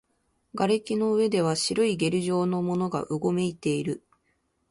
[0.55, 4.03] 瓦礫の上では白いゲル状のものがうごめいている